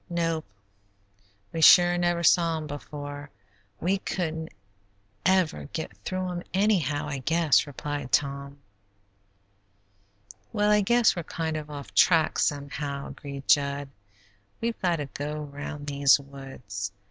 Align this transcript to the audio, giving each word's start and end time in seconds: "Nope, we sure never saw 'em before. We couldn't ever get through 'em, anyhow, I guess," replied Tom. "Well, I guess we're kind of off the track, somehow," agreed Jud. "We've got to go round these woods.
"Nope, 0.09 0.45
we 1.53 1.61
sure 1.61 1.95
never 1.95 2.23
saw 2.23 2.57
'em 2.57 2.65
before. 2.65 3.29
We 3.79 3.99
couldn't 3.99 4.49
ever 5.27 5.65
get 5.73 5.95
through 5.97 6.27
'em, 6.31 6.43
anyhow, 6.55 7.07
I 7.07 7.19
guess," 7.19 7.67
replied 7.67 8.11
Tom. 8.11 8.57
"Well, 10.51 10.71
I 10.71 10.81
guess 10.81 11.15
we're 11.15 11.21
kind 11.21 11.55
of 11.55 11.69
off 11.69 11.89
the 11.89 11.93
track, 11.93 12.39
somehow," 12.39 13.09
agreed 13.09 13.47
Jud. 13.47 13.89
"We've 14.59 14.81
got 14.81 14.95
to 14.95 15.05
go 15.05 15.41
round 15.43 15.85
these 15.85 16.19
woods. 16.19 16.91